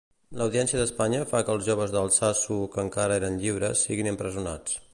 [0.39, 4.81] L'Audiència d'Espanya fa que els joves d'Altsasu que encara eren lliures siguin empresonats.